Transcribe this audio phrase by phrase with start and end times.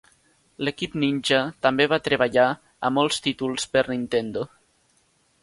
[0.67, 2.47] L'equip Ninja també va treballar
[2.89, 4.49] a molts títols per Nintendo.